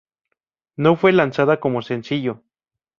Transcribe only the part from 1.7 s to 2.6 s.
sencillo.